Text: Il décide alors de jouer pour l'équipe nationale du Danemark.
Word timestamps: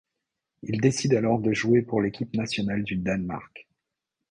Il 0.63 0.81
décide 0.81 1.13
alors 1.13 1.37
de 1.37 1.53
jouer 1.53 1.83
pour 1.83 2.01
l'équipe 2.01 2.35
nationale 2.35 2.81
du 2.83 2.95
Danemark. 2.97 3.67